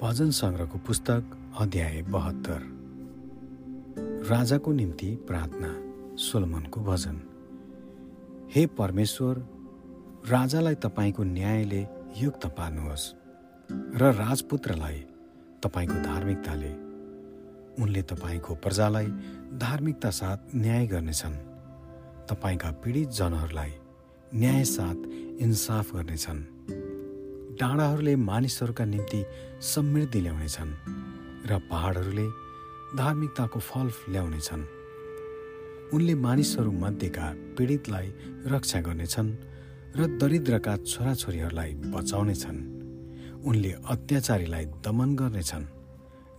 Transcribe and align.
भजन 0.00 0.30
सङ्ग्रहको 0.30 0.78
पुस्तक 0.78 1.24
अध्याय 1.60 2.02
बहत्तर। 2.02 2.60
राजाको 4.30 4.72
निम्ति 4.72 5.16
प्रार्थना 5.16 5.70
सोलमनको 6.16 6.80
भजन। 6.80 7.16
हे 8.54 8.66
परमेश्वर 8.66 9.38
राजालाई 10.28 10.74
तपाईँको 10.74 11.22
न्यायले 11.24 11.86
युक्त 12.18 12.46
पार्नुहोस् 12.46 13.06
र 13.72 14.12
राजपुत्रलाई 14.12 14.98
तपाईँको 15.62 15.94
धार्मिकताले। 15.94 16.72
उनले 17.82 18.02
तपाईँको 18.02 18.54
प्रजालाई 18.54 19.06
धार्मिकता 19.56 20.10
साथ 20.10 20.36
न्याय 20.54 20.86
गर्नेछन्। 20.86 21.36
तपाईँका 22.28 22.70
पीडित 22.70 23.08
जनहरूलाई 23.08 23.72
न्याय 24.34 24.64
साथ 24.64 24.98
इन्साफ 25.40 25.94
गर्नेछन्। 25.94 26.44
डाँडाहरूले 27.60 28.16
मानिसहरूका 28.16 28.84
निम्ति 28.84 29.20
समृद्धि 29.62 30.20
ल्याउनेछन् 30.20 30.72
र 31.48 31.58
पहाडहरूले 31.70 32.26
धार्मिकताको 32.96 33.60
फल 33.60 33.90
ल्याउनेछन्। 34.08 34.62
उनले 35.92 36.14
मानिसहरू 36.14 36.72
मध्येका 36.72 37.26
पीडितलाई 37.56 38.06
रक्षा 38.46 38.80
गर्नेछन् 38.80 39.30
र 39.96 40.06
दरिद्रका 40.20 40.76
छोराछोरीहरूलाई 40.76 41.74
बचाउनेछन्। 41.74 42.58
उनले 43.46 43.72
अत्याचारीलाई 43.88 44.64
दमन 44.84 45.14
गर्नेछन्। 45.16 45.64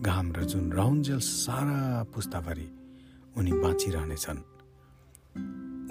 घाम 0.02 0.28
र 0.32 0.44
जुन 0.44 0.72
रहन्जेल 0.72 1.20
सारा 1.20 2.04
पुस्ताभरि 2.14 2.68
उनी 3.38 3.52
बाँचिरहनेछन्। 3.52 4.40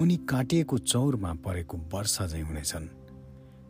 उनी 0.01 0.17
काटिएको 0.29 0.77
चौरमा 0.77 1.33
परेको 1.33 1.77
वर्षा 1.93 2.27
झैँ 2.27 2.43
हुनेछन्। 2.43 2.87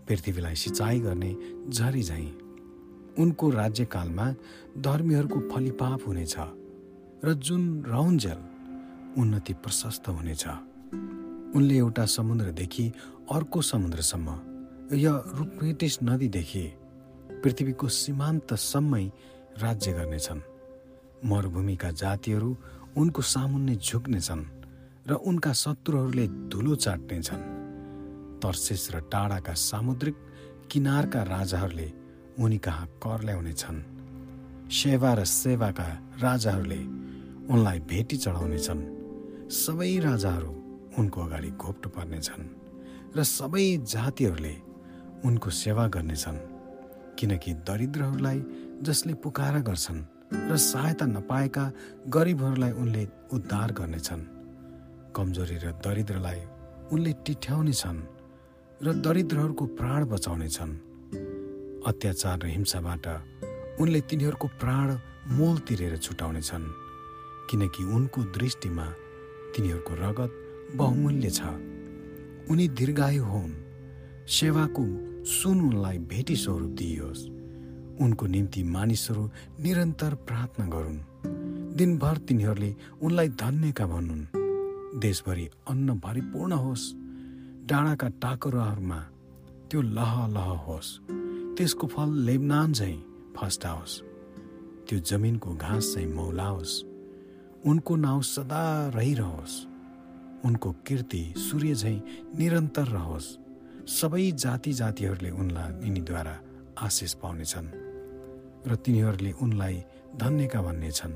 पृथ्वीलाई 0.07 0.55
सिँचाइ 0.55 0.99
गर्ने 0.99 1.35
झरी 1.69 2.03
झैँ। 2.03 2.37
उनको 3.19 3.49
राज्यकालमा 3.49 4.35
धर्मीहरूको 4.77 5.39
फलिपाप 5.39 6.07
हुनेछ 6.07 6.35
र 7.25 7.33
जुन 7.33 7.83
रहन्जेल 7.83 8.39
उन्नति 9.21 9.53
प्रशस्त 9.53 10.07
हुनेछ। 10.07 10.47
उनले 11.55 11.77
एउटा 11.77 12.05
समुद्रदेखि 12.05 12.91
अर्को 13.31 13.61
समुद्रसम्म 13.61 14.39
या 14.93 15.23
रुपमेटिस 15.27 15.99
नदीदेखि 16.03 16.63
पृथ्वीको 17.43 17.87
सीमान्तसम्मै 17.87 19.05
राज्य 19.61 19.93
गर्नेछन्। 19.93 20.41
मरुभूमिका 21.25 21.91
जातिहरू 21.91 22.57
उनको 22.97 23.21
सामुन्ने 23.21 23.75
झुक्नेछन् 23.75 24.45
र 25.09 25.13
उनका 25.13 25.53
शत्रुहरूले 25.53 26.27
धुलो 26.27 26.75
चाट्नेछन्। 26.75 27.56
तर्सेस 28.41 28.83
र 28.93 28.99
टाढाका 29.11 29.53
सामुद्रिक 29.53 30.15
किनारका 30.71 31.21
राजाहरूले 31.23 31.89
उनी 32.39 32.57
कहाँ 32.57 32.87
कर 33.03 33.19
ल्याउनेछन्। 33.23 33.79
सेवा 34.71 35.13
र 35.13 35.23
सेवाका 35.23 35.87
राजाहरूले 36.21 36.81
उनलाई 37.53 37.79
भेटी 37.89 38.17
चढाउनेछन्। 38.17 38.81
सबै 39.47 39.91
राजाहरू 39.99 40.51
उनको 40.99 41.17
अगाडि 41.21 41.49
घोप्टो 41.55 41.89
पर्नेछन् 41.89 42.45
र 43.15 43.23
सबै 43.23 43.65
जातिहरूले 43.85 44.55
उनको 45.25 45.49
सेवा 45.49 45.87
गर्नेछन् 45.87 46.39
किनकि 47.17 47.53
दरिद्रहरूलाई 47.67 48.39
जसले 48.83 49.13
पुकारा 49.23 49.59
गर्छन् 49.59 50.01
र 50.49 50.57
सहायता 50.59 51.05
नपाएका 51.05 51.65
गरिबहरूलाई 52.09 52.71
उनले 52.71 53.03
उद्धार 53.33 53.71
गर्नेछन्। 53.71 54.23
कमजोरी 55.15 55.57
र 55.63 55.65
दरिद्रलाई 55.81 56.41
उनले 56.91 57.11
टिठ्याउनेछन्। 57.25 57.97
र 58.83 58.93
दरिद्रहरूको 58.93 59.65
प्राण 59.65 60.05
बचाउनेछन् 60.05 60.73
अत्याचार 61.85 62.39
र 62.39 62.45
हिंसाबाट 62.45 63.07
उनले 63.81 64.01
तिनीहरूको 64.01 64.47
प्राण 64.47 64.97
मोल 65.33 65.57
तिरेर 65.57 65.97
छुटाउनेछन् 65.97 66.65
किनकि 67.49 67.83
उनको 67.83 68.23
दृष्टिमा 68.23 68.85
तिनीहरूको 69.55 69.93
रगत 69.93 70.31
बहुमूल्य 70.75 71.29
छ। 71.29 71.41
उनी 72.51 72.67
दीर्घायु 72.67 73.23
हुन् 73.23 73.53
सेवाको 74.27 74.85
सुन 75.25 75.61
उनलाई 75.61 75.97
भेटी 75.97 76.35
स्वरूप 76.35 76.71
दिइयोस्। 76.71 77.25
उनको 78.01 78.25
निम्ति 78.25 78.63
मानिसहरू 78.63 79.29
निरन्तर 79.59 80.13
प्रार्थना 80.13 80.65
गरून्। 80.67 80.99
दिनभर 81.75 82.17
तिनीहरूले 82.17 82.75
उनलाई 83.01 83.29
धन्यका 83.29 83.85
भन्नुन्। 83.87 84.23
देशभरि 84.99 85.49
अन्न 85.67 85.99
भरिपूर्ण 85.99 86.51
होस्। 86.51 87.06
डाँडाका 87.67 88.07
टाकराहरूमा 88.07 88.99
त्यो 89.71 89.81
लह 89.81 90.27
लह 90.27 90.49
होस्। 90.67 90.99
त्यसको 91.57 91.87
फल 91.87 92.09
लेबनान 92.09 92.73
झैँ 92.73 93.03
फस्टाओस्। 93.37 94.01
त्यो 94.87 94.99
जमिनको 94.99 95.55
घाँस 95.55 95.93
चाहिँ 95.93 96.07
मौलाओस्। 96.07 96.83
उनको 97.65 97.95
नाउँ 97.95 98.21
सदा 98.21 98.87
रहिरहोस्। 98.95 99.67
उनको 100.45 100.71
कीर्ति 100.71 101.33
सूर्य 101.37 101.75
झैँ 101.75 102.01
निरन्तर 102.37 102.87
रहोस्। 102.87 103.37
सबै 103.87 104.31
जाति 104.31 104.73
जातिहरूले 104.73 105.29
उनलाई 105.29 105.87
यिनीद्वारा 105.87 106.39
आशिष 106.79 107.13
पाउनेछन् 107.13 107.67
र 108.67 108.75
तिनीहरूले 108.75 109.31
उनलाई 109.31 109.83
धन्यका 110.15 110.61
भन्नेछन्। 110.61 111.11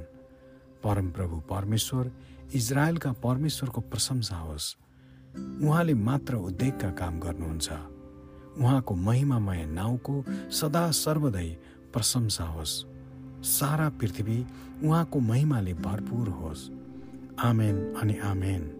परमप्रभु 0.83 1.39
परमेश्वर 1.39 2.11
इजरायलका 2.55 3.11
परमेश्वरको 3.11 3.81
प्रशंसा 3.81 4.35
होस्। 4.35 4.77
उहाँले 5.37 5.93
मात्र 5.93 6.35
उद्वेगका 6.35 6.89
काम 6.89 7.19
गर्नुहुन्छ। 7.19 7.71
उहाँको 8.57 8.95
महिमामय 8.95 9.65
नाउँको 9.65 10.25
सदा 10.51 10.91
सर्वदै 10.91 11.57
प्रशंसा 11.93 12.43
होस्। 12.43 12.85
सारा 13.43 13.89
पृथ्वी 13.89 14.45
उहाँको 14.83 15.19
महिमाले 15.19 15.73
भरपुर 15.73 16.29
होस्। 16.29 16.69
आमेन 17.39 17.95
अनि 17.95 18.17
आमेन। 18.17 18.77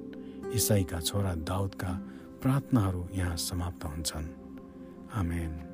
इसाईका 0.54 1.00
छोरा 1.00 1.36
दाउदका 1.36 2.02
प्रार्थनाहरू 2.42 3.08
यहाँ 3.14 3.38
समाप्त 3.38 3.86
हुन्छन्। 3.86 4.26
आमेन। 5.14 5.71